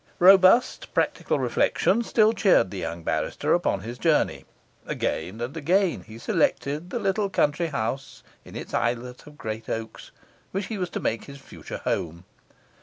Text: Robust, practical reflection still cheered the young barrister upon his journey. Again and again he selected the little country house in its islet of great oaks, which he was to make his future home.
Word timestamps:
Robust, 0.17 0.91
practical 0.95 1.37
reflection 1.37 2.01
still 2.01 2.33
cheered 2.33 2.71
the 2.71 2.79
young 2.79 3.03
barrister 3.03 3.53
upon 3.53 3.81
his 3.81 3.99
journey. 3.99 4.45
Again 4.87 5.39
and 5.41 5.55
again 5.55 6.01
he 6.01 6.17
selected 6.17 6.89
the 6.89 6.97
little 6.97 7.29
country 7.29 7.67
house 7.67 8.23
in 8.43 8.55
its 8.55 8.73
islet 8.73 9.27
of 9.27 9.37
great 9.37 9.69
oaks, 9.69 10.09
which 10.53 10.65
he 10.65 10.79
was 10.79 10.89
to 10.89 10.99
make 10.99 11.25
his 11.25 11.37
future 11.37 11.77
home. 11.83 12.23